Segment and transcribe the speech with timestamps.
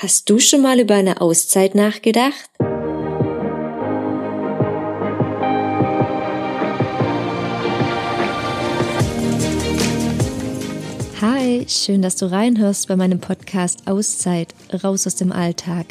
[0.00, 2.48] Hast du schon mal über eine Auszeit nachgedacht?
[11.20, 15.86] Hi, schön, dass du reinhörst bei meinem Podcast Auszeit, raus aus dem Alltag.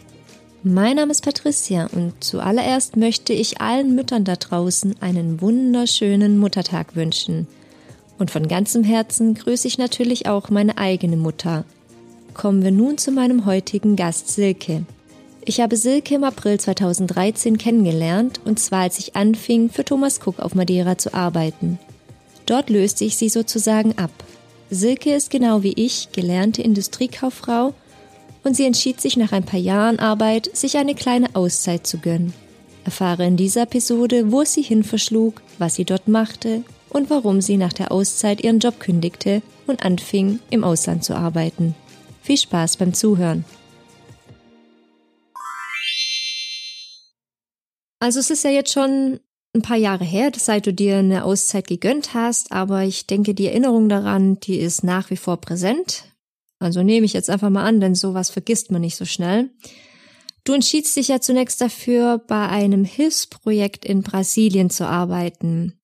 [0.64, 6.96] Mein Name ist Patricia und zuallererst möchte ich allen Müttern da draußen einen wunderschönen Muttertag
[6.96, 7.46] wünschen.
[8.18, 11.66] Und von ganzem Herzen grüße ich natürlich auch meine eigene Mutter,
[12.38, 14.86] kommen wir nun zu meinem heutigen Gast Silke.
[15.44, 20.40] Ich habe Silke im April 2013 kennengelernt und zwar als ich anfing, für Thomas Cook
[20.40, 21.80] auf Madeira zu arbeiten.
[22.46, 24.12] Dort löste ich sie sozusagen ab.
[24.70, 27.74] Silke ist genau wie ich gelernte Industriekauffrau
[28.44, 32.34] und sie entschied sich nach ein paar Jahren Arbeit, sich eine kleine Auszeit zu gönnen.
[32.86, 37.42] Erfahre in dieser Episode, wo es sie hin verschlug, was sie dort machte und warum
[37.42, 41.76] sie nach der Auszeit ihren Job kündigte und anfing, im Ausland zu arbeiten.
[42.28, 43.46] Viel Spaß beim Zuhören.
[48.00, 49.22] Also es ist ja jetzt schon
[49.56, 53.48] ein paar Jahre her, seit du dir eine Auszeit gegönnt hast, aber ich denke, die
[53.48, 56.04] Erinnerung daran, die ist nach wie vor präsent.
[56.60, 59.50] Also nehme ich jetzt einfach mal an, denn sowas vergisst man nicht so schnell.
[60.44, 65.80] Du entschiedst dich ja zunächst dafür, bei einem Hilfsprojekt in Brasilien zu arbeiten.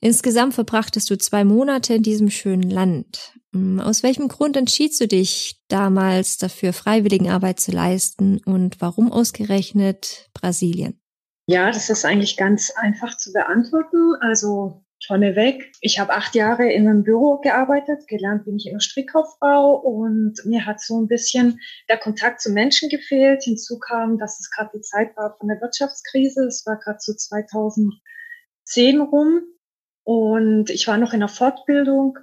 [0.00, 3.32] Insgesamt verbrachtest du zwei Monate in diesem schönen Land.
[3.56, 10.28] Hm, aus welchem Grund entschiedst du dich damals dafür, Freiwilligenarbeit zu leisten und warum ausgerechnet
[10.34, 11.00] Brasilien?
[11.46, 14.14] Ja, das ist eigentlich ganz einfach zu beantworten.
[14.20, 20.34] Also vorneweg, ich habe acht Jahre in einem Büro gearbeitet, gelernt bin ich Industriekauffrau und
[20.44, 23.44] mir hat so ein bisschen der Kontakt zu Menschen gefehlt.
[23.44, 26.44] Hinzu kam, dass es gerade die Zeit war von der Wirtschaftskrise.
[26.44, 29.44] Es war gerade so 2010 rum
[30.04, 32.18] und ich war noch in der Fortbildung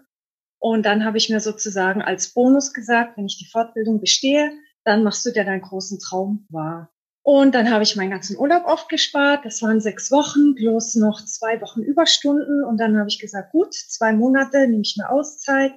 [0.63, 4.49] und dann habe ich mir sozusagen als Bonus gesagt, wenn ich die Fortbildung bestehe,
[4.85, 6.89] dann machst du dir deinen großen Traum wahr.
[7.21, 9.43] Und dann habe ich meinen ganzen Urlaub aufgespart.
[9.43, 12.63] Das waren sechs Wochen plus noch zwei Wochen Überstunden.
[12.63, 15.73] Und dann habe ich gesagt, gut, zwei Monate nehme ich mir Auszeit.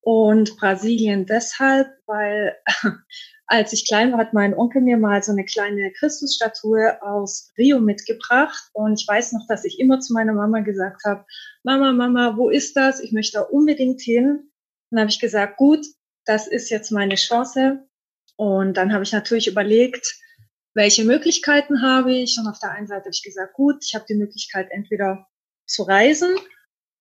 [0.00, 2.56] Und Brasilien deshalb, weil
[3.48, 7.80] als ich klein war, hat mein Onkel mir mal so eine kleine Christusstatue aus Rio
[7.80, 8.70] mitgebracht.
[8.74, 11.24] Und ich weiß noch, dass ich immer zu meiner Mama gesagt habe,
[11.62, 13.00] Mama, Mama, wo ist das?
[13.00, 14.50] Ich möchte da unbedingt hin.
[14.90, 15.84] dann habe ich gesagt, gut,
[16.26, 17.88] das ist jetzt meine Chance.
[18.36, 20.20] Und dann habe ich natürlich überlegt,
[20.74, 22.36] welche Möglichkeiten habe ich?
[22.38, 25.26] Und auf der einen Seite habe ich gesagt, gut, ich habe die Möglichkeit, entweder
[25.66, 26.36] zu reisen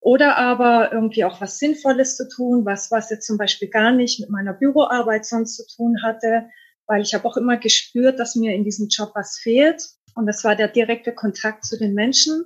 [0.07, 4.22] oder aber irgendwie auch was Sinnvolles zu tun, was, was jetzt zum Beispiel gar nicht
[4.22, 6.47] mit meiner Büroarbeit sonst zu tun hatte,
[6.85, 9.84] weil ich habe auch immer gespürt, dass mir in diesem Job was fehlt.
[10.16, 12.46] Und das war der direkte Kontakt zu den Menschen.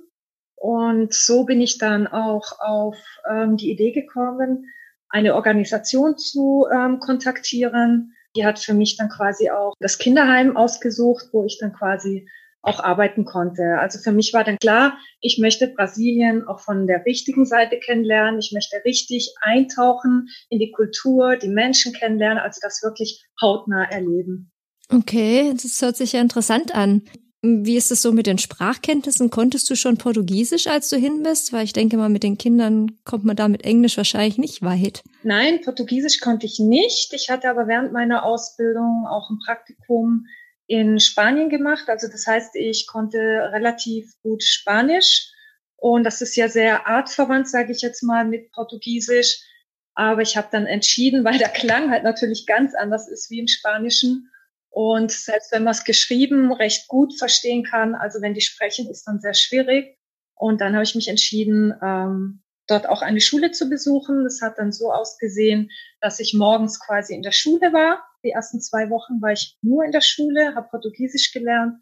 [0.56, 2.96] Und so bin ich dann auch auf
[3.30, 4.66] ähm, die Idee gekommen,
[5.08, 8.16] eine Organisation zu ähm, kontaktieren.
[8.34, 12.28] Die hat für mich dann quasi auch das Kinderheim ausgesucht, wo ich dann quasi
[12.62, 13.78] auch arbeiten konnte.
[13.80, 18.38] Also für mich war dann klar, ich möchte Brasilien auch von der richtigen Seite kennenlernen.
[18.38, 24.52] Ich möchte richtig eintauchen in die Kultur, die Menschen kennenlernen, also das wirklich hautnah erleben.
[24.88, 27.02] Okay, das hört sich ja interessant an.
[27.44, 29.30] Wie ist es so mit den Sprachkenntnissen?
[29.30, 31.52] Konntest du schon Portugiesisch, als du hin bist?
[31.52, 35.02] Weil ich denke mal, mit den Kindern kommt man da mit Englisch wahrscheinlich nicht weit.
[35.24, 37.12] Nein, Portugiesisch konnte ich nicht.
[37.12, 40.26] Ich hatte aber während meiner Ausbildung auch ein Praktikum
[40.72, 41.90] in Spanien gemacht.
[41.90, 43.18] Also das heißt, ich konnte
[43.52, 45.30] relativ gut Spanisch
[45.76, 49.42] und das ist ja sehr artverwandt, sage ich jetzt mal, mit Portugiesisch.
[49.94, 53.48] Aber ich habe dann entschieden, weil der Klang halt natürlich ganz anders ist wie im
[53.48, 54.30] Spanischen.
[54.70, 59.04] Und selbst wenn man es geschrieben recht gut verstehen kann, also wenn die sprechen, ist
[59.04, 59.98] dann sehr schwierig.
[60.34, 64.24] Und dann habe ich mich entschieden, ähm, dort auch eine Schule zu besuchen.
[64.24, 68.60] Das hat dann so ausgesehen, dass ich morgens quasi in der Schule war die ersten
[68.60, 71.76] zwei Wochen war ich nur in der Schule, habe Portugiesisch gelernt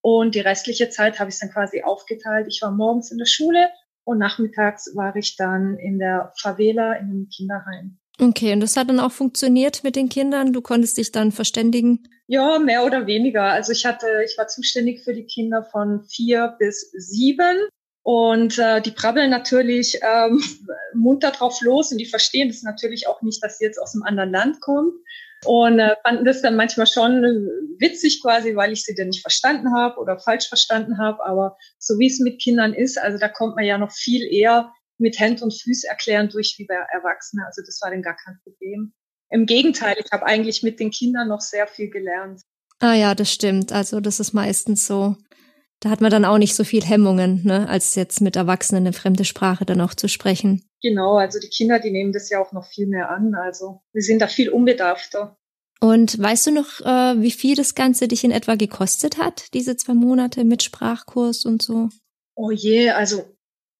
[0.00, 2.46] und die restliche Zeit habe ich dann quasi aufgeteilt.
[2.48, 3.70] Ich war morgens in der Schule
[4.04, 7.98] und nachmittags war ich dann in der Favela in einem Kinderheim.
[8.20, 10.52] Okay, und das hat dann auch funktioniert mit den Kindern?
[10.52, 12.08] Du konntest dich dann verständigen?
[12.26, 13.44] Ja, mehr oder weniger.
[13.44, 17.58] Also ich hatte, ich war zuständig für die Kinder von vier bis sieben.
[18.02, 20.42] Und äh, die brabbeln natürlich ähm,
[20.94, 24.02] munter drauf los und die verstehen das natürlich auch nicht, dass sie jetzt aus einem
[24.02, 24.92] anderen Land kommen
[25.44, 27.22] und äh, fanden das dann manchmal schon
[27.78, 31.24] witzig quasi, weil ich sie dann nicht verstanden habe oder falsch verstanden habe.
[31.24, 34.72] Aber so wie es mit Kindern ist, also da kommt man ja noch viel eher
[34.98, 37.44] mit Händ und Füß erklären durch wie bei Erwachsenen.
[37.46, 38.92] Also das war dann gar kein Problem.
[39.30, 42.42] Im Gegenteil, ich habe eigentlich mit den Kindern noch sehr viel gelernt.
[42.80, 43.72] Ah ja, das stimmt.
[43.72, 45.16] Also das ist meistens so.
[45.80, 48.92] Da hat man dann auch nicht so viel Hemmungen, ne, als jetzt mit Erwachsenen eine
[48.92, 50.67] fremde Sprache dann auch zu sprechen.
[50.82, 53.34] Genau, also die Kinder, die nehmen das ja auch noch viel mehr an.
[53.34, 55.36] Also wir sind da viel unbedarfter.
[55.80, 59.76] Und weißt du noch, äh, wie viel das Ganze dich in etwa gekostet hat, diese
[59.76, 61.88] zwei Monate mit Sprachkurs und so?
[62.34, 63.24] Oh je, also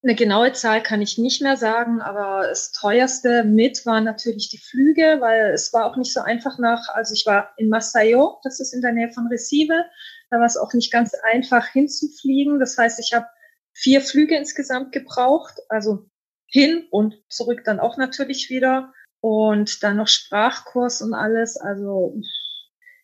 [0.01, 4.57] eine genaue Zahl kann ich nicht mehr sagen, aber das teuerste mit waren natürlich die
[4.57, 8.61] Flüge, weil es war auch nicht so einfach nach, also ich war in Masayo, das
[8.61, 9.83] ist in der Nähe von Recife,
[10.29, 12.59] da war es auch nicht ganz einfach hinzufliegen.
[12.59, 13.25] Das heißt, ich habe
[13.73, 16.05] vier Flüge insgesamt gebraucht, also
[16.49, 21.57] hin und zurück dann auch natürlich wieder und dann noch Sprachkurs und alles.
[21.57, 22.15] Also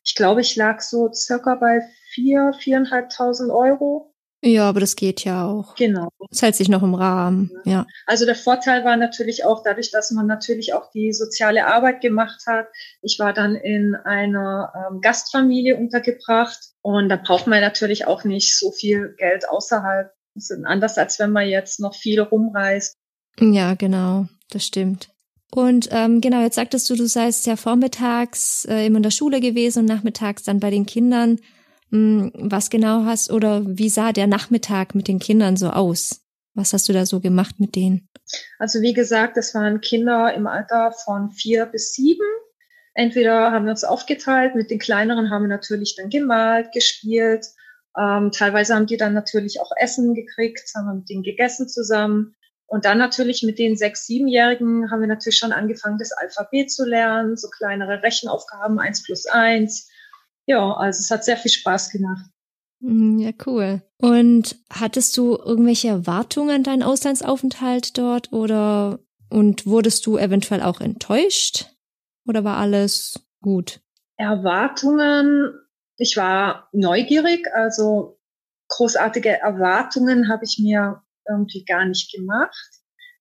[0.04, 1.82] ich glaube, ich lag so circa bei
[2.14, 4.16] vier, viereinhalbtausend Euro
[4.46, 5.74] ja, aber das geht ja auch.
[5.74, 6.10] Genau.
[6.30, 7.72] Das hält sich noch im Rahmen, ja.
[7.72, 7.88] ja.
[8.06, 12.44] Also der Vorteil war natürlich auch dadurch, dass man natürlich auch die soziale Arbeit gemacht
[12.46, 12.68] hat.
[13.02, 18.58] Ich war dann in einer ähm, Gastfamilie untergebracht und da braucht man natürlich auch nicht
[18.58, 20.14] so viel Geld außerhalb.
[20.36, 22.96] Das ist anders, als wenn man jetzt noch viel rumreist.
[23.40, 25.10] Ja, genau, das stimmt.
[25.52, 29.40] Und ähm, genau, jetzt sagtest du, du seist ja vormittags äh, immer in der Schule
[29.40, 31.40] gewesen und nachmittags dann bei den Kindern.
[31.92, 36.22] Hm, was genau hast oder wie sah der Nachmittag mit den Kindern so aus?
[36.56, 38.10] Was hast du da so gemacht mit denen?
[38.60, 42.26] Also wie gesagt, das waren Kinder im Alter von vier bis sieben.
[42.94, 47.46] Entweder haben wir uns aufgeteilt, mit den kleineren haben wir natürlich dann gemalt, gespielt.
[47.98, 52.36] Ähm, teilweise haben die dann natürlich auch Essen gekriegt, haben wir mit denen gegessen zusammen.
[52.68, 56.86] Und dann natürlich mit den sechs, siebenjährigen haben wir natürlich schon angefangen, das Alphabet zu
[56.86, 59.90] lernen, so kleinere Rechenaufgaben, eins plus eins,
[60.48, 62.26] ja, also es hat sehr viel Spaß gemacht.
[62.80, 63.82] Mhm, ja, cool.
[64.00, 70.82] Und hattest du irgendwelche Erwartungen an deinen Auslandsaufenthalt dort oder und wurdest du eventuell auch
[70.82, 71.72] enttäuscht?
[72.28, 73.82] Oder war alles gut?
[74.18, 75.54] Erwartungen,
[75.98, 78.20] ich war neugierig, also
[78.68, 82.70] großartige Erwartungen habe ich mir irgendwie gar nicht gemacht.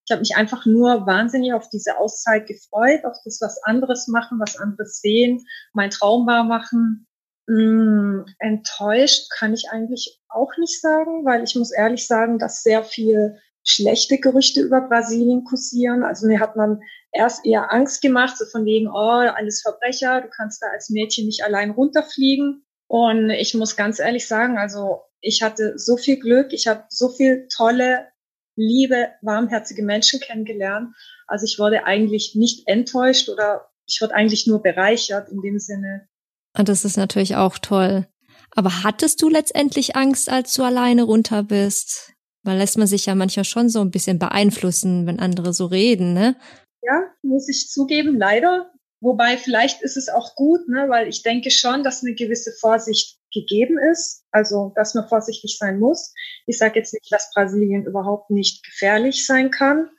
[0.06, 4.38] Ich habe mich einfach nur wahnsinnig auf diese Auszeit gefreut, auf das was anderes machen,
[4.38, 7.06] was anderes sehen, mein Traum war machen.
[7.46, 12.62] Mh, hm, enttäuscht kann ich eigentlich auch nicht sagen, weil ich muss ehrlich sagen, dass
[12.62, 16.04] sehr viel schlechte Gerüchte über Brasilien kursieren.
[16.04, 16.80] Also mir hat man
[17.12, 21.26] erst eher Angst gemacht, so von wegen, oh, alles Verbrecher, du kannst da als Mädchen
[21.26, 22.64] nicht allein runterfliegen.
[22.86, 27.08] Und ich muss ganz ehrlich sagen, also ich hatte so viel Glück, ich habe so
[27.08, 28.08] viel tolle,
[28.56, 30.94] liebe, warmherzige Menschen kennengelernt.
[31.26, 36.08] Also ich wurde eigentlich nicht enttäuscht oder ich wurde eigentlich nur bereichert in dem Sinne,
[36.56, 38.06] und das ist natürlich auch toll.
[38.54, 42.12] Aber hattest du letztendlich Angst, als du alleine runter bist?
[42.44, 46.12] Weil lässt man sich ja manchmal schon so ein bisschen beeinflussen, wenn andere so reden,
[46.12, 46.37] ne?
[46.82, 48.70] Ja, muss ich zugeben, leider.
[49.04, 53.18] Wobei vielleicht ist es auch gut, ne, weil ich denke schon, dass eine gewisse Vorsicht
[53.32, 56.14] gegeben ist, also dass man vorsichtig sein muss.
[56.46, 59.90] Ich sage jetzt nicht, dass Brasilien überhaupt nicht gefährlich sein kann.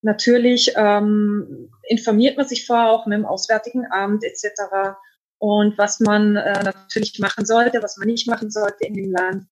[0.00, 4.96] Natürlich ähm, informiert man sich vorher auch mit dem Auswärtigen Amt etc
[5.38, 9.46] und was man äh, natürlich machen sollte, was man nicht machen sollte in dem Land.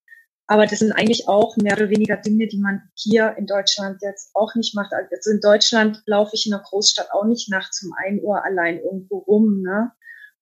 [0.46, 4.30] Aber das sind eigentlich auch mehr oder weniger Dinge, die man hier in Deutschland jetzt
[4.34, 4.92] auch nicht macht.
[4.92, 8.78] Also in Deutschland laufe ich in einer Großstadt auch nicht nachts um ein Uhr allein
[8.78, 9.62] irgendwo rum.
[9.62, 9.92] Ne?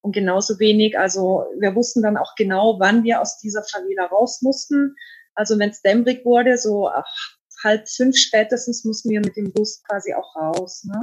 [0.00, 4.42] Und genauso wenig, also wir wussten dann auch genau, wann wir aus dieser Favela raus
[4.42, 4.96] mussten.
[5.34, 9.82] Also wenn es dämmerig wurde, so ach, halb fünf spätestens mussten wir mit dem Bus
[9.84, 10.84] quasi auch raus.
[10.84, 11.00] Ne?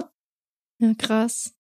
[0.80, 1.54] Ja, krass.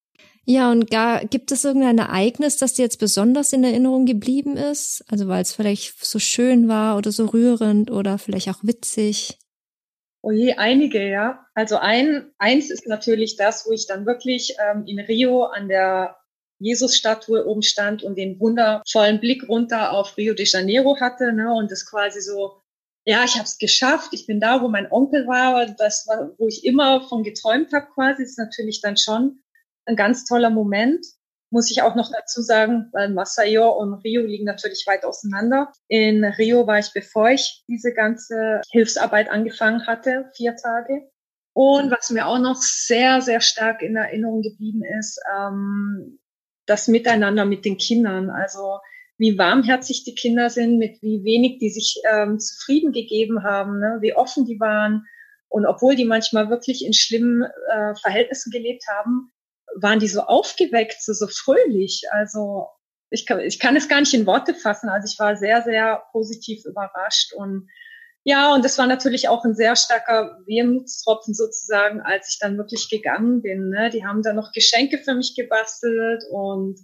[0.51, 5.05] Ja, und gar, gibt es irgendein Ereignis, das dir jetzt besonders in Erinnerung geblieben ist?
[5.07, 9.37] Also weil es vielleicht so schön war oder so rührend oder vielleicht auch witzig?
[10.23, 11.45] Oh je, einige, ja.
[11.53, 16.17] Also ein, eins ist natürlich das, wo ich dann wirklich ähm, in Rio an der
[16.57, 21.69] Jesus-Statue oben stand und den wundervollen Blick runter auf Rio de Janeiro hatte, ne, und
[21.69, 22.63] das quasi so,
[23.05, 26.47] ja, ich habe es geschafft, ich bin da, wo mein Onkel war, das war, wo
[26.47, 29.43] ich immer von geträumt habe, quasi, ist natürlich dann schon
[29.85, 31.05] ein ganz toller Moment.
[31.51, 35.71] Muss ich auch noch dazu sagen, weil Masayo und Rio liegen natürlich weit auseinander.
[35.87, 41.09] In Rio war ich, bevor ich diese ganze Hilfsarbeit angefangen hatte, vier Tage.
[41.53, 46.19] Und was mir auch noch sehr, sehr stark in Erinnerung geblieben ist, ähm,
[46.67, 48.29] das Miteinander mit den Kindern.
[48.29, 48.77] Also
[49.17, 53.97] wie warmherzig die Kinder sind, mit wie wenig die sich ähm, zufrieden gegeben haben, ne?
[54.01, 55.05] wie offen die waren.
[55.49, 59.31] Und obwohl die manchmal wirklich in schlimmen äh, Verhältnissen gelebt haben,
[59.75, 62.03] waren die so aufgeweckt, so, so fröhlich.
[62.11, 62.67] Also
[63.09, 64.89] ich kann, ich kann es gar nicht in Worte fassen.
[64.89, 67.69] Also ich war sehr, sehr positiv überrascht und
[68.25, 72.89] ja, und das war natürlich auch ein sehr starker Wehmutstropfen sozusagen, als ich dann wirklich
[72.89, 73.69] gegangen bin.
[73.69, 73.89] Ne?
[73.89, 76.77] Die haben dann noch Geschenke für mich gebastelt und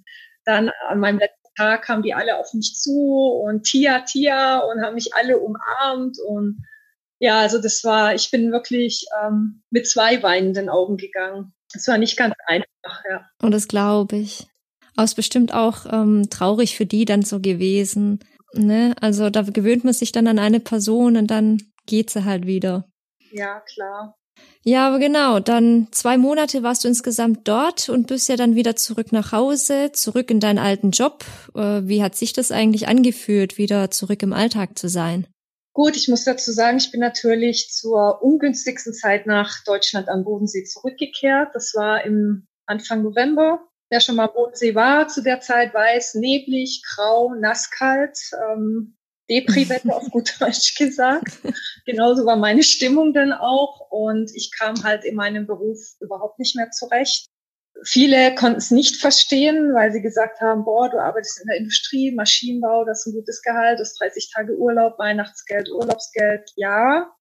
[0.46, 4.82] dann an meinem letzten Tag kamen die alle auf mich zu und Tia, Tia und
[4.82, 6.64] haben mich alle umarmt und
[7.20, 11.54] ja, also das war, ich bin wirklich ähm, mit zwei weinenden Augen gegangen.
[11.76, 13.30] Es war nicht ganz einfach, ja.
[13.42, 14.48] Und das glaube ich.
[14.96, 18.20] Aber es bestimmt auch ähm, traurig für die dann so gewesen.
[18.54, 18.96] Ne?
[19.02, 22.88] Also da gewöhnt man sich dann an eine Person und dann geht sie halt wieder.
[23.32, 24.16] Ja, klar.
[24.64, 25.40] Ja, aber genau.
[25.40, 29.92] Dann zwei Monate warst du insgesamt dort und bist ja dann wieder zurück nach Hause,
[29.92, 31.24] zurück in deinen alten Job.
[31.54, 35.28] Äh, wie hat sich das eigentlich angefühlt, wieder zurück im Alltag zu sein?
[35.76, 40.64] Gut, ich muss dazu sagen, ich bin natürlich zur ungünstigsten Zeit nach Deutschland am Bodensee
[40.64, 41.50] zurückgekehrt.
[41.54, 43.60] Das war im Anfang November.
[43.90, 48.18] Wer schon mal Bodensee war zu der Zeit, weiß, neblig, grau, nasskalt.
[48.54, 48.96] Ähm,
[49.30, 51.40] Depri-Wetter auf gut Deutsch gesagt.
[51.86, 56.56] Genauso war meine Stimmung dann auch und ich kam halt in meinem Beruf überhaupt nicht
[56.56, 57.28] mehr zurecht.
[57.84, 62.12] Viele konnten es nicht verstehen, weil sie gesagt haben, boah, du arbeitest in der Industrie,
[62.12, 66.52] Maschinenbau, das ist ein gutes Gehalt, das 30 Tage Urlaub, Weihnachtsgeld, Urlaubsgeld.
[66.56, 67.14] Ja,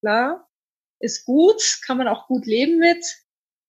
[0.00, 0.48] klar,
[1.00, 3.04] ist gut, kann man auch gut leben mit.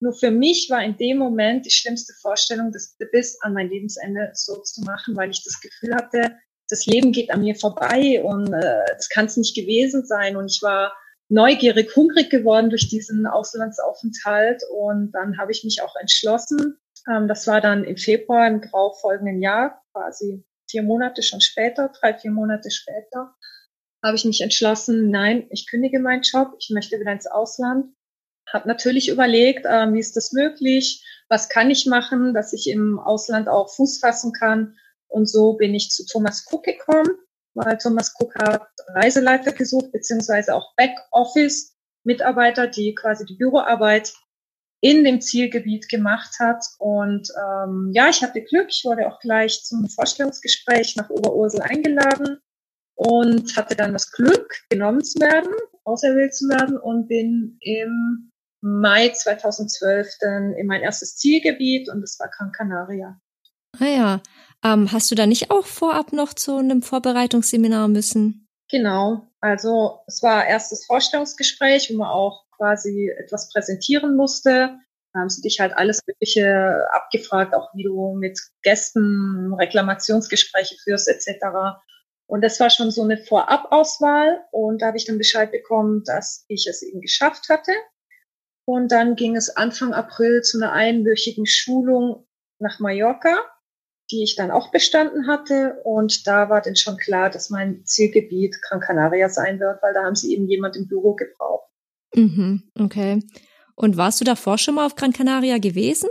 [0.00, 4.30] Nur für mich war in dem Moment die schlimmste Vorstellung, das bis an mein Lebensende
[4.32, 6.38] so zu machen, weil ich das Gefühl hatte,
[6.70, 10.36] das Leben geht an mir vorbei und äh, das kann es nicht gewesen sein.
[10.36, 10.94] Und ich war
[11.30, 14.62] neugierig, hungrig geworden durch diesen Auslandsaufenthalt.
[14.70, 16.78] Und dann habe ich mich auch entschlossen.
[17.08, 18.62] Ähm, das war dann im Februar im
[19.00, 23.34] folgenden Jahr, quasi vier Monate schon später, drei, vier Monate später,
[24.02, 27.94] habe ich mich entschlossen, nein, ich kündige meinen Job, ich möchte wieder ins Ausland.
[28.48, 32.98] Habe natürlich überlegt, äh, wie ist das möglich, was kann ich machen, dass ich im
[32.98, 34.76] Ausland auch Fuß fassen kann
[35.08, 37.10] und so bin ich zu Thomas Cook gekommen,
[37.54, 44.12] weil Thomas Cook hat Reiseleiter gesucht, beziehungsweise auch Backoffice-Mitarbeiter, die quasi die Büroarbeit
[44.80, 46.64] in dem Zielgebiet gemacht hat.
[46.78, 52.38] Und ähm, ja, ich hatte Glück, ich wurde auch gleich zum Vorstellungsgespräch nach Oberursel eingeladen
[52.94, 55.52] und hatte dann das Glück, genommen zu werden,
[55.84, 58.30] auserwählt zu werden und bin im
[58.62, 63.18] Mai 2012 dann in mein erstes Zielgebiet und das war Gran Canaria.
[63.78, 64.22] Ah ja,
[64.64, 68.46] ähm, hast du da nicht auch vorab noch zu einem Vorbereitungsseminar müssen?
[68.70, 69.26] Genau.
[69.40, 74.78] Also es war erstes Vorstellungsgespräch, wo man auch quasi etwas präsentieren musste.
[75.12, 81.08] Da haben sie dich halt alles Mögliche abgefragt, auch wie du mit Gästen Reklamationsgespräche führst
[81.08, 81.46] etc.
[82.26, 86.44] Und das war schon so eine Vorabauswahl und da habe ich dann Bescheid bekommen, dass
[86.46, 87.72] ich es eben geschafft hatte.
[88.66, 92.28] Und dann ging es Anfang April zu einer einwöchigen Schulung
[92.60, 93.36] nach Mallorca
[94.10, 95.80] die ich dann auch bestanden hatte.
[95.84, 100.04] Und da war dann schon klar, dass mein Zielgebiet Gran Canaria sein wird, weil da
[100.04, 101.68] haben sie eben jemand im Büro gebraucht.
[102.14, 103.20] Mhm, okay.
[103.76, 106.10] Und warst du davor schon mal auf Gran Canaria gewesen?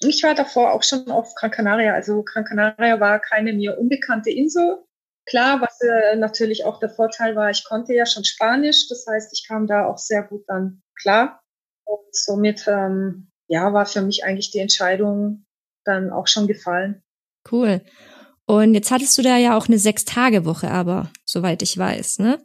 [0.00, 1.94] Ich war davor auch schon auf Gran Canaria.
[1.94, 4.82] Also Gran Canaria war keine mir unbekannte Insel.
[5.26, 8.88] Klar, was äh, natürlich auch der Vorteil war, ich konnte ja schon Spanisch.
[8.88, 11.40] Das heißt, ich kam da auch sehr gut dann klar.
[11.84, 15.46] Und somit, ähm, ja, war für mich eigentlich die Entscheidung
[15.84, 17.02] dann auch schon gefallen.
[17.50, 17.82] Cool.
[18.46, 22.38] Und jetzt hattest du da ja auch eine Sechs-Tage-Woche, aber soweit ich weiß, ne?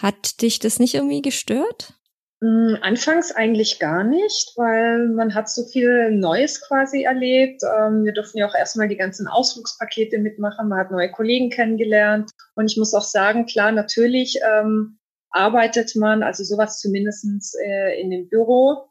[0.00, 1.94] Hat dich das nicht irgendwie gestört?
[2.40, 7.62] Mm, anfangs eigentlich gar nicht, weil man hat so viel Neues quasi erlebt.
[7.62, 10.68] Ähm, wir durften ja auch erstmal die ganzen Ausflugspakete mitmachen.
[10.68, 12.30] Man hat neue Kollegen kennengelernt.
[12.56, 14.98] Und ich muss auch sagen, klar, natürlich ähm,
[15.30, 18.86] arbeitet man, also sowas zumindestens äh, in dem Büro,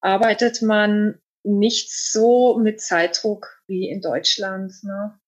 [0.00, 4.72] arbeitet man nicht so mit Zeitdruck wie in Deutschland.
[4.82, 5.18] Ne?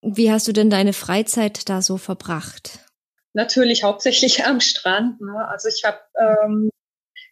[0.00, 2.78] Wie hast du denn deine Freizeit da so verbracht?
[3.34, 5.20] Natürlich hauptsächlich am Strand.
[5.20, 5.48] Ne?
[5.48, 6.70] Also ich habe ähm,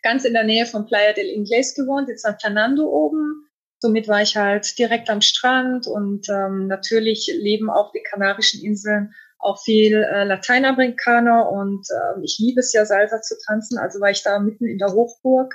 [0.02, 3.46] ganz in der Nähe von Playa del Inglés gewohnt, in San Fernando oben.
[3.78, 9.14] Somit war ich halt direkt am Strand und ähm, natürlich leben auf den Kanarischen Inseln
[9.38, 14.10] auch viel äh, Lateinamerikaner und äh, ich liebe es ja Salsa zu tanzen, also war
[14.10, 15.54] ich da mitten in der Hochburg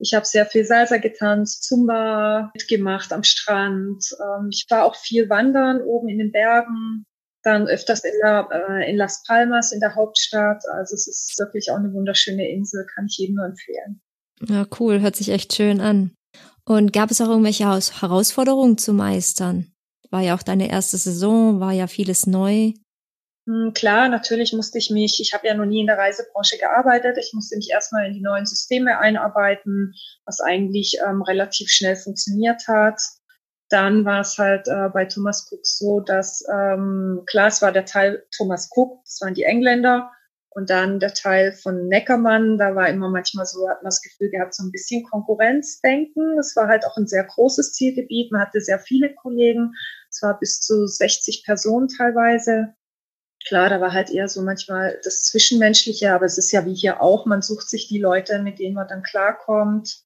[0.00, 4.04] ich habe sehr viel Salsa getanzt, Zumba mitgemacht am Strand.
[4.18, 7.04] Ähm, ich war auch viel wandern oben in den Bergen,
[7.42, 10.62] dann öfters in, der, äh, in Las Palmas in der Hauptstadt.
[10.72, 14.00] Also es ist wirklich auch eine wunderschöne Insel, kann ich jedem nur empfehlen.
[14.48, 16.12] Ja, cool, hört sich echt schön an.
[16.64, 19.72] Und gab es auch irgendwelche Herausforderungen zu meistern?
[20.10, 22.72] War ja auch deine erste Saison, war ja vieles neu.
[23.50, 27.18] Hm, klar, natürlich musste ich mich, ich habe ja noch nie in der Reisebranche gearbeitet,
[27.18, 29.92] ich musste mich erstmal in die neuen Systeme einarbeiten,
[30.24, 33.00] was eigentlich ähm, relativ schnell funktioniert hat.
[33.68, 37.86] Dann war es halt äh, bei Thomas Cook so, dass ähm, klar, es war der
[37.86, 40.12] Teil Thomas Cook, das waren die Engländer,
[40.50, 44.30] und dann der Teil von Neckermann, da war immer manchmal so, hat man das Gefühl
[44.30, 46.38] gehabt, so ein bisschen Konkurrenzdenken.
[46.38, 49.72] Es war halt auch ein sehr großes Zielgebiet, man hatte sehr viele Kollegen,
[50.08, 52.74] es war bis zu 60 Personen teilweise.
[53.46, 57.00] Klar, da war halt eher so manchmal das Zwischenmenschliche, aber es ist ja wie hier
[57.00, 60.02] auch, man sucht sich die Leute, mit denen man dann klarkommt.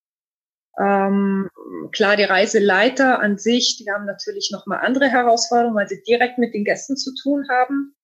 [0.79, 1.49] Ähm,
[1.93, 6.55] klar, die Reiseleiter an sich, die haben natürlich nochmal andere Herausforderungen, weil sie direkt mit
[6.55, 7.95] den Gästen zu tun haben.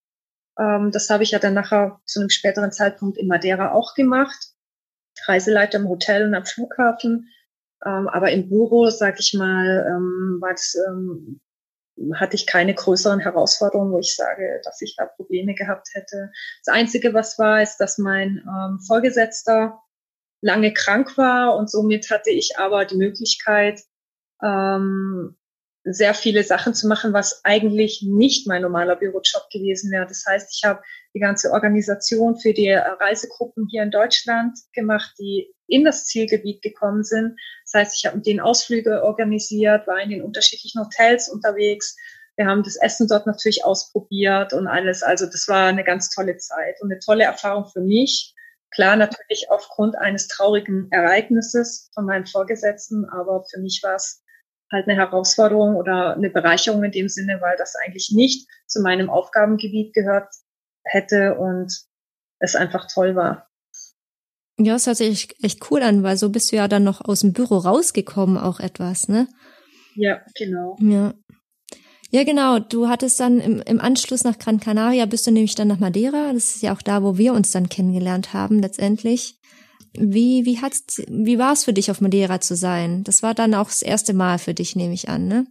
[0.59, 4.53] Ähm, das habe ich ja dann nachher zu einem späteren Zeitpunkt in Madeira auch gemacht.
[5.27, 7.29] Reiseleiter im Hotel und am Flughafen.
[7.85, 11.41] Ähm, aber im Büro, sag ich mal, ähm, war das, ähm,
[12.15, 16.31] hatte ich keine größeren Herausforderungen, wo ich sage, dass ich da Probleme gehabt hätte.
[16.65, 19.81] Das Einzige, was war, ist, dass mein ähm, Vorgesetzter
[20.41, 23.83] lange krank war und somit hatte ich aber die Möglichkeit,
[24.43, 25.37] ähm,
[25.85, 30.07] sehr viele Sachen zu machen, was eigentlich nicht mein normaler Bürojob gewesen wäre.
[30.07, 30.83] Das heißt, ich habe
[31.15, 37.05] die ganze Organisation für die Reisegruppen hier in Deutschland gemacht, die in das Zielgebiet gekommen
[37.05, 37.39] sind.
[37.65, 41.97] Das heißt, ich habe mit denen Ausflüge organisiert, war in den unterschiedlichen Hotels unterwegs.
[42.37, 45.03] Wir haben das Essen dort natürlich ausprobiert und alles.
[45.03, 48.35] Also das war eine ganz tolle Zeit und eine tolle Erfahrung für mich.
[48.73, 54.23] Klar, natürlich aufgrund eines traurigen Ereignisses von meinen Vorgesetzten, aber für mich war es
[54.73, 59.11] halt eine Herausforderung oder eine Bereicherung in dem Sinne, weil das eigentlich nicht zu meinem
[59.11, 60.33] Aufgabengebiet gehört
[60.85, 61.73] hätte und
[62.39, 63.50] es einfach toll war.
[64.63, 67.21] Ja, es hört sich echt cool an, weil so bist du ja dann noch aus
[67.21, 69.27] dem Büro rausgekommen, auch etwas, ne?
[69.95, 70.77] Ja, genau.
[70.81, 71.15] Ja.
[72.11, 72.59] Ja, genau.
[72.59, 76.33] Du hattest dann im, im Anschluss nach Gran Canaria, bist du nämlich dann nach Madeira.
[76.35, 79.39] Das ist ja auch da, wo wir uns dann kennengelernt haben, letztendlich.
[79.95, 83.03] Wie, wie hat's, wie war es für dich, auf Madeira zu sein?
[83.05, 85.47] Das war dann auch das erste Mal für dich, nehme ich an, ne?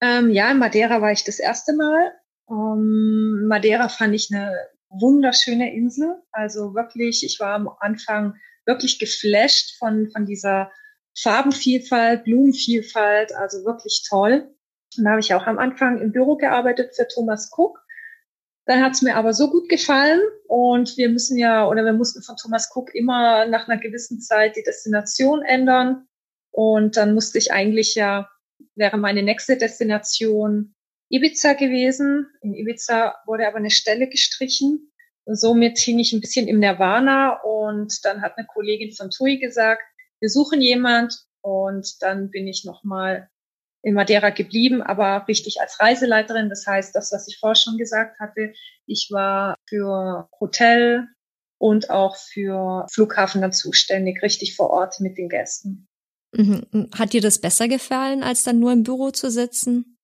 [0.00, 2.12] Ähm, ja, in Madeira war ich das erste Mal.
[2.48, 4.54] Ähm, Madeira fand ich eine
[4.90, 6.22] wunderschöne Insel.
[6.32, 8.34] Also wirklich, ich war am Anfang
[8.66, 10.70] wirklich geflasht von, von dieser
[11.18, 14.54] Farbenvielfalt, Blumenvielfalt, also wirklich toll.
[14.96, 17.78] Und da habe ich auch am Anfang im Büro gearbeitet für Thomas Cook.
[18.66, 22.22] Dann hat es mir aber so gut gefallen und wir müssen ja oder wir mussten
[22.22, 26.06] von Thomas Cook immer nach einer gewissen Zeit die Destination ändern.
[26.50, 28.28] Und dann musste ich eigentlich ja,
[28.74, 30.74] wäre meine nächste Destination
[31.10, 32.26] Ibiza gewesen.
[32.42, 34.92] In Ibiza wurde aber eine Stelle gestrichen.
[35.26, 39.82] Somit hing ich ein bisschen im Nirvana und dann hat eine Kollegin von TUI gesagt,
[40.20, 43.28] wir suchen jemand und dann bin ich nochmal
[43.82, 46.48] in Madeira geblieben, aber richtig als Reiseleiterin.
[46.48, 48.52] Das heißt, das, was ich vorher schon gesagt hatte,
[48.86, 51.06] ich war für Hotel
[51.58, 55.86] und auch für Flughafen dann zuständig, richtig vor Ort mit den Gästen.
[56.32, 56.88] Mhm.
[56.94, 59.97] Hat dir das besser gefallen, als dann nur im Büro zu sitzen?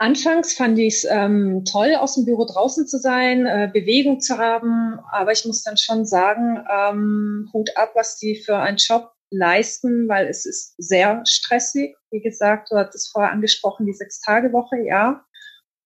[0.00, 4.38] Anfangs fand ich es ähm, toll, aus dem Büro draußen zu sein, äh, Bewegung zu
[4.38, 9.12] haben, aber ich muss dann schon sagen, ähm, Hut ab, was die für einen Job
[9.28, 11.96] leisten, weil es ist sehr stressig.
[12.10, 15.22] Wie gesagt, du hattest vorher angesprochen, die Sechs-Tage-Woche, ja.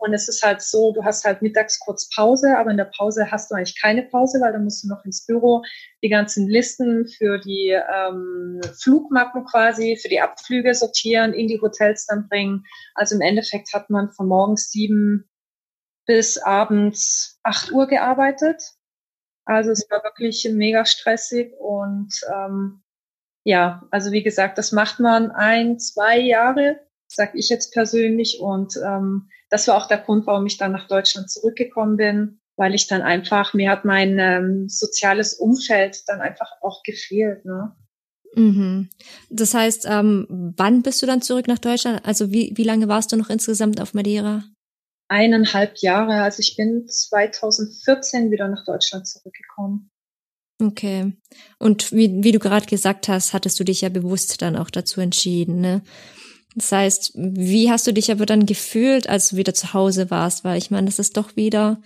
[0.05, 3.31] Und es ist halt so, du hast halt mittags kurz Pause, aber in der Pause
[3.31, 5.63] hast du eigentlich keine Pause, weil dann musst du noch ins Büro
[6.03, 12.05] die ganzen Listen für die ähm, Flugmappen quasi, für die Abflüge sortieren, in die Hotels
[12.05, 12.67] dann bringen.
[12.95, 15.27] Also im Endeffekt hat man von morgens sieben
[16.05, 18.63] bis abends acht Uhr gearbeitet.
[19.47, 22.83] Also es war wirklich mega stressig und ähm,
[23.43, 28.41] ja, also wie gesagt, das macht man ein, zwei Jahre, sag ich jetzt persönlich.
[28.41, 32.75] Und ähm, das war auch der Grund, warum ich dann nach Deutschland zurückgekommen bin, weil
[32.75, 37.45] ich dann einfach, mir hat mein ähm, soziales Umfeld dann einfach auch gefehlt.
[37.45, 37.73] Ne?
[38.35, 38.89] Mhm.
[39.31, 42.05] Das heißt, ähm, wann bist du dann zurück nach Deutschland?
[42.05, 44.43] Also wie, wie lange warst du noch insgesamt auf Madeira?
[45.07, 46.23] Eineinhalb Jahre.
[46.23, 49.89] Also ich bin 2014 wieder nach Deutschland zurückgekommen.
[50.61, 51.13] Okay.
[51.61, 55.01] Und wie, wie du gerade gesagt hast, hattest du dich ja bewusst dann auch dazu
[55.01, 55.83] entschieden, ne?
[56.55, 60.45] Das heißt, wie hast du dich aber dann gefühlt, als du wieder zu Hause warst?
[60.45, 61.81] Weil ich meine, das ist doch wieder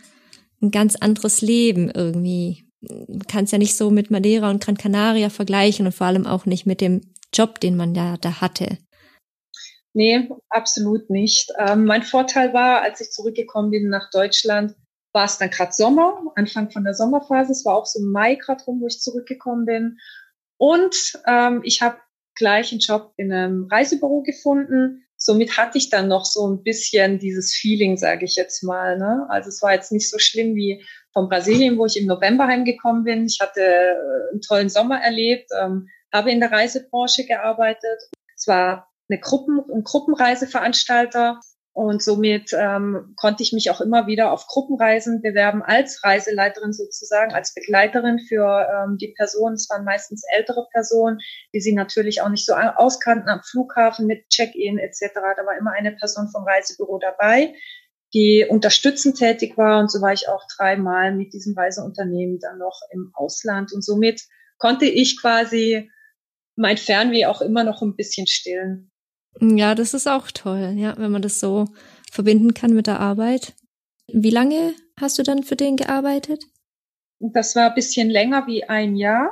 [0.61, 2.65] ein ganz anderes Leben irgendwie.
[2.81, 6.27] Man kann es ja nicht so mit Madeira und Gran Canaria vergleichen und vor allem
[6.27, 7.01] auch nicht mit dem
[7.33, 8.79] Job, den man ja da hatte.
[9.95, 11.51] Nee, absolut nicht.
[11.59, 14.77] Ähm, mein Vorteil war, als ich zurückgekommen bin nach Deutschland,
[15.13, 17.53] war es dann gerade Sommer, Anfang von der Sommerphase.
[17.53, 19.99] Es war auch so Mai gerade rum, wo ich zurückgekommen bin.
[20.59, 20.95] Und
[21.27, 21.99] ähm, ich habe
[22.39, 25.05] gleich einen Job in einem Reisebüro gefunden.
[25.17, 28.97] Somit hatte ich dann noch so ein bisschen dieses Feeling, sage ich jetzt mal.
[28.97, 29.27] Ne?
[29.29, 33.05] Also es war jetzt nicht so schlimm wie von Brasilien, wo ich im November heimgekommen
[33.05, 33.27] bin.
[33.27, 38.01] Ich hatte äh, einen tollen Sommer erlebt, ähm, habe in der Reisebranche gearbeitet.
[38.37, 41.41] Es war eine Gruppen- und Gruppenreiseveranstalter
[41.79, 47.33] und somit ähm, konnte ich mich auch immer wieder auf Gruppenreisen bewerben als Reiseleiterin sozusagen,
[47.33, 49.55] als Begleiterin für ähm, die Personen.
[49.55, 51.21] Es waren meistens ältere Personen,
[51.55, 55.15] die sie natürlich auch nicht so auskannten am Flughafen mit Check-in etc.
[55.15, 57.55] Da war immer eine Person vom Reisebüro dabei,
[58.13, 59.79] die unterstützend tätig war.
[59.79, 63.73] Und so war ich auch dreimal mit diesem Reiseunternehmen dann noch im Ausland.
[63.73, 64.23] Und somit
[64.59, 65.89] konnte ich quasi
[66.57, 68.91] mein Fernweh auch immer noch ein bisschen stillen.
[69.41, 71.67] Ja, das ist auch toll, ja, wenn man das so
[72.11, 73.55] verbinden kann mit der Arbeit.
[74.09, 76.45] Wie lange hast du dann für den gearbeitet?
[77.21, 79.31] Das war ein bisschen länger wie ein Jahr.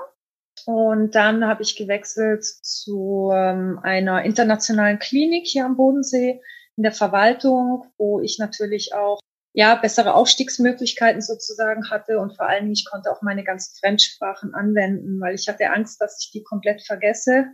[0.65, 6.41] Und dann habe ich gewechselt zu ähm, einer internationalen Klinik hier am Bodensee
[6.77, 9.21] in der Verwaltung, wo ich natürlich auch
[9.53, 15.21] ja bessere Aufstiegsmöglichkeiten sozusagen hatte und vor allem ich konnte auch meine ganzen Fremdsprachen anwenden,
[15.21, 17.47] weil ich hatte Angst, dass ich die komplett vergesse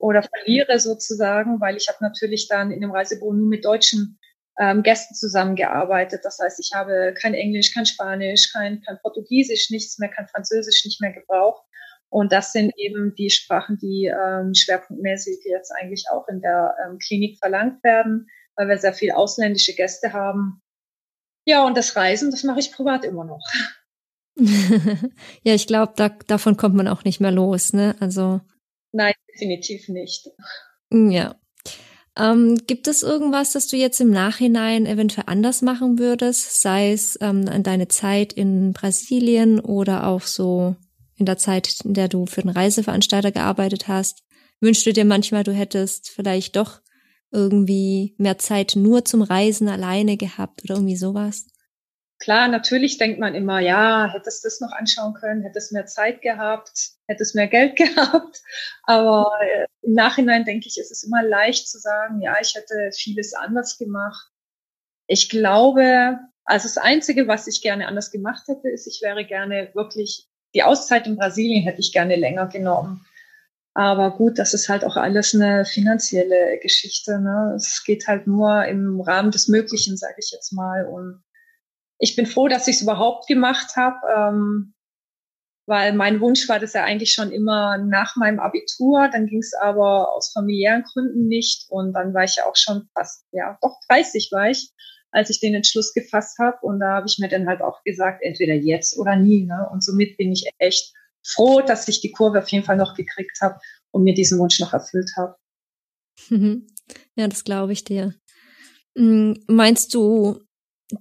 [0.00, 4.18] oder verliere sozusagen, weil ich habe natürlich dann in dem Reisebüro nur mit deutschen
[4.58, 6.20] ähm, Gästen zusammengearbeitet.
[6.24, 10.84] Das heißt, ich habe kein Englisch, kein Spanisch, kein, kein Portugiesisch, nichts mehr, kein Französisch
[10.84, 11.62] nicht mehr gebraucht.
[12.08, 16.98] Und das sind eben die Sprachen, die ähm, schwerpunktmäßig jetzt eigentlich auch in der ähm,
[16.98, 20.60] Klinik verlangt werden, weil wir sehr viel ausländische Gäste haben.
[21.46, 23.46] Ja, und das Reisen, das mache ich privat immer noch.
[25.42, 27.94] ja, ich glaube, da, davon kommt man auch nicht mehr los, ne?
[28.00, 28.40] Also.
[28.92, 30.28] Nein, definitiv nicht.
[30.90, 31.36] Ja.
[32.18, 37.16] Ähm, gibt es irgendwas, das du jetzt im Nachhinein eventuell anders machen würdest, sei es
[37.20, 40.74] ähm, an deine Zeit in Brasilien oder auch so
[41.16, 44.22] in der Zeit, in der du für den Reiseveranstalter gearbeitet hast?
[44.60, 46.80] Wünschst du dir manchmal, du hättest vielleicht doch
[47.30, 51.46] irgendwie mehr Zeit nur zum Reisen alleine gehabt oder irgendwie sowas?
[52.20, 56.90] Klar, natürlich denkt man immer, ja, hättest das noch anschauen können, hättest mehr Zeit gehabt,
[57.06, 58.42] hättest mehr Geld gehabt.
[58.84, 62.90] Aber äh, im Nachhinein denke ich, ist es immer leicht zu sagen, ja, ich hätte
[62.94, 64.30] vieles anders gemacht.
[65.06, 69.70] Ich glaube, also das Einzige, was ich gerne anders gemacht hätte, ist, ich wäre gerne
[69.72, 73.06] wirklich, die Auszeit in Brasilien hätte ich gerne länger genommen.
[73.72, 77.18] Aber gut, das ist halt auch alles eine finanzielle Geschichte.
[77.18, 77.54] Ne?
[77.56, 80.86] Es geht halt nur im Rahmen des Möglichen, sage ich jetzt mal.
[80.86, 81.22] Und
[82.00, 84.74] ich bin froh, dass ich es überhaupt gemacht habe, ähm,
[85.66, 89.08] weil mein Wunsch war das ja eigentlich schon immer nach meinem Abitur.
[89.12, 91.66] Dann ging es aber aus familiären Gründen nicht.
[91.68, 94.70] Und dann war ich ja auch schon fast, ja, doch 30 war ich,
[95.12, 96.56] als ich den Entschluss gefasst habe.
[96.62, 99.44] Und da habe ich mir dann halt auch gesagt, entweder jetzt oder nie.
[99.44, 99.68] Ne?
[99.70, 103.38] Und somit bin ich echt froh, dass ich die Kurve auf jeden Fall noch gekriegt
[103.42, 103.60] habe
[103.92, 105.36] und mir diesen Wunsch noch erfüllt habe.
[106.30, 106.66] Mhm.
[107.14, 108.14] Ja, das glaube ich dir.
[108.96, 110.40] Hm, meinst du,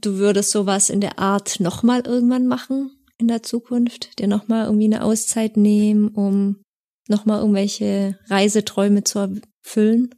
[0.02, 4.20] du würdest sowas in der Art nochmal irgendwann machen in der Zukunft?
[4.20, 6.62] Dir nochmal irgendwie eine Auszeit nehmen, um
[7.08, 10.16] nochmal irgendwelche Reiseträume zu erfüllen?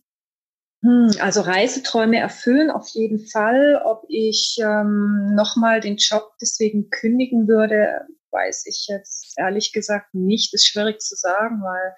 [0.83, 3.81] Hm, also Reiseträume erfüllen auf jeden Fall.
[3.85, 10.53] Ob ich ähm, nochmal den Job deswegen kündigen würde, weiß ich jetzt ehrlich gesagt nicht.
[10.53, 11.95] Ist schwierig zu sagen, weil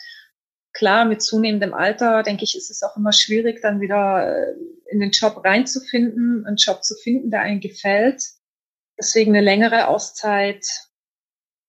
[0.73, 4.55] klar, mit zunehmendem Alter, denke ich, ist es auch immer schwierig, dann wieder äh,
[4.87, 8.23] in den Job reinzufinden, einen Job zu finden, der einem gefällt.
[8.99, 10.65] Deswegen eine längere Auszeit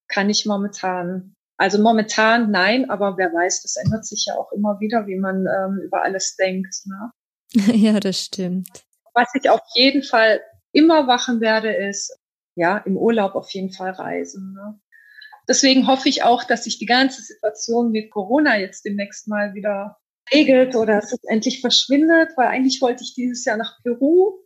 [0.08, 4.80] kann ich momentan, also momentan nein, aber wer weiß, das ändert sich ja auch immer
[4.80, 6.74] wieder, wie man ähm, über alles denkt.
[6.86, 7.10] Ne?
[7.74, 8.84] Ja, das stimmt.
[9.14, 10.40] Was ich auf jeden Fall
[10.72, 12.18] immer machen werde, ist
[12.56, 14.54] ja, im Urlaub auf jeden Fall reisen.
[14.54, 14.80] Ne?
[15.48, 19.98] Deswegen hoffe ich auch, dass sich die ganze Situation mit Corona jetzt demnächst mal wieder
[20.32, 24.38] regelt oder dass es endlich verschwindet, weil eigentlich wollte ich dieses Jahr nach Peru.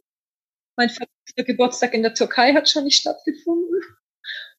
[0.76, 0.90] Mein
[1.36, 3.80] Geburtstag in der Türkei hat schon nicht stattgefunden.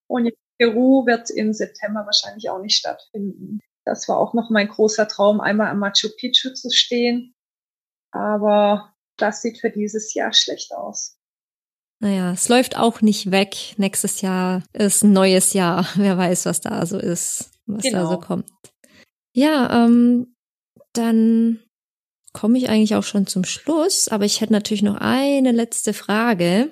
[0.07, 3.59] Und in Peru wird im September wahrscheinlich auch nicht stattfinden.
[3.85, 7.33] Das war auch noch mein großer Traum, einmal am Machu Picchu zu stehen.
[8.11, 11.18] Aber das sieht für dieses Jahr schlecht aus.
[11.99, 13.75] Naja, es läuft auch nicht weg.
[13.77, 15.87] Nächstes Jahr ist ein neues Jahr.
[15.95, 17.97] Wer weiß, was da so ist, was genau.
[17.97, 18.25] da so genau.
[18.25, 18.49] kommt.
[19.33, 20.33] Ja, ähm,
[20.93, 21.59] dann
[22.33, 26.71] komme ich eigentlich auch schon zum Schluss, aber ich hätte natürlich noch eine letzte Frage.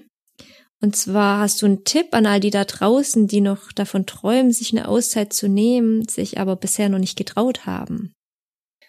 [0.79, 4.51] Und zwar hast du einen Tipp an all die da draußen, die noch davon träumen,
[4.51, 8.13] sich eine Auszeit zu nehmen, sich aber bisher noch nicht getraut haben?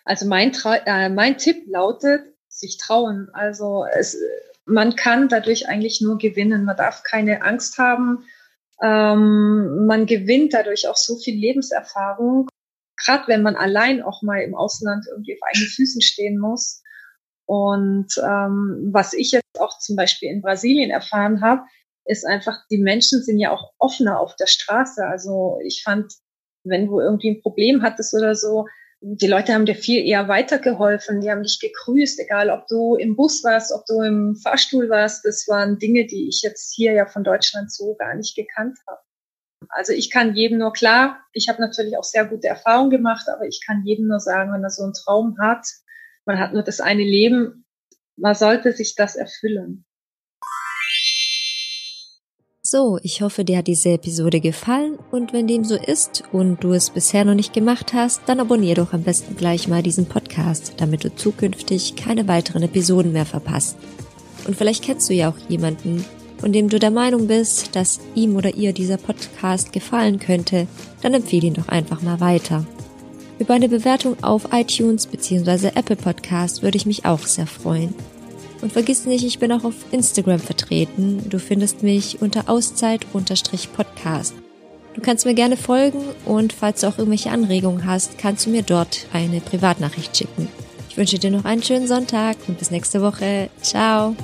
[0.05, 3.29] Also mein, Tra äh, mein Tipp lautet, sich trauen.
[3.33, 4.17] Also es,
[4.69, 6.65] man kann dadurch eigentlich nur gewinnen.
[6.65, 8.25] Man darf keine Angst haben.
[8.83, 12.49] Ähm, man gewinnt dadurch auch so viel Lebenserfahrung.
[12.97, 16.83] Gerade wenn man allein auch mal im Ausland irgendwie auf eigenen Füßen stehen muss.
[17.47, 21.63] Und ähm, was ich jetzt auch zum Beispiel in Brasilien erfahren habe,
[22.05, 25.05] ist einfach, die Menschen sind ja auch offener auf der Straße.
[25.07, 26.13] Also ich fand,
[26.65, 28.67] wenn du irgendwie ein Problem hattest oder so,
[29.01, 33.15] die Leute haben dir viel eher weitergeholfen, die haben dich gegrüßt, egal ob du im
[33.15, 35.25] Bus warst, ob du im Fahrstuhl warst.
[35.25, 39.01] Das waren Dinge, die ich jetzt hier ja von Deutschland so gar nicht gekannt habe.
[39.71, 43.47] Also ich kann jedem nur klar, ich habe natürlich auch sehr gute Erfahrungen gemacht, aber
[43.47, 45.67] ich kann jedem nur sagen, wenn er so einen Traum hat,
[46.25, 47.65] man hat nur das eine Leben,
[48.17, 49.85] man sollte sich das erfüllen.
[52.71, 56.75] So, ich hoffe, dir hat diese Episode gefallen und wenn dem so ist und du
[56.75, 60.75] es bisher noch nicht gemacht hast, dann abonniere doch am besten gleich mal diesen Podcast,
[60.77, 63.79] damit du zukünftig keine weiteren Episoden mehr verpasst.
[64.47, 66.05] Und vielleicht kennst du ja auch jemanden,
[66.37, 70.67] von dem du der Meinung bist, dass ihm oder ihr dieser Podcast gefallen könnte,
[71.01, 72.67] dann empfehle ihn doch einfach mal weiter.
[73.39, 75.69] Über eine Bewertung auf iTunes bzw.
[75.69, 77.95] Apple Podcast würde ich mich auch sehr freuen.
[78.61, 81.29] Und vergiss nicht, ich bin auch auf Instagram vertreten.
[81.29, 84.35] Du findest mich unter Auszeit-Podcast.
[84.95, 88.63] Du kannst mir gerne folgen und falls du auch irgendwelche Anregungen hast, kannst du mir
[88.63, 90.49] dort eine Privatnachricht schicken.
[90.91, 93.49] Ich wünsche dir noch einen schönen Sonntag und bis nächste Woche.
[93.63, 94.17] Ciao!